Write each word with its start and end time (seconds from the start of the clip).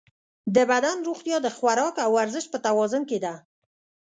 د 0.55 0.57
بدن 0.71 0.97
روغتیا 1.07 1.37
د 1.43 1.47
خوراک 1.57 1.95
او 2.05 2.11
ورزش 2.17 2.45
په 2.49 2.57
توازن 2.65 3.01
کې 3.09 3.17
ده. 3.25 3.33